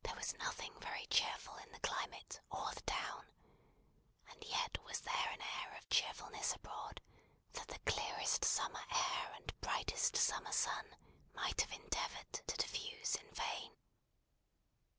[0.00, 3.26] There was nothing very cheerful in the climate or the town,
[4.28, 7.02] and yet was there an air of cheerfulness abroad
[7.52, 10.96] that the clearest summer air and brightest summer sun
[11.34, 13.76] might have endeavoured to diffuse in vain.